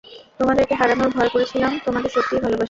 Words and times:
তোমাদেরকে 0.39 0.73
হারানোর 0.75 1.09
ভয় 1.09 1.29
করেছিলাম, 1.29 1.71
তোমাদের 1.85 2.09
সত্যিই 2.11 2.43
ভালোবাসি। 2.43 2.59